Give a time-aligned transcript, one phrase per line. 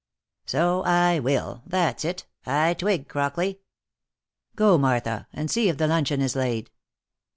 [0.47, 2.25] "So I will— that's it—
[2.63, 3.59] I twig, Crockley.
[4.55, 6.71] Go, Martha, and see if the luncheon is laid."